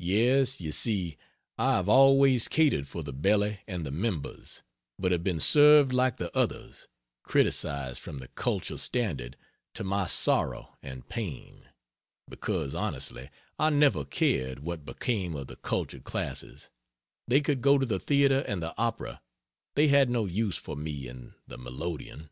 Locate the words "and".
3.66-3.84, 10.82-11.06, 18.48-18.62, 21.08-21.34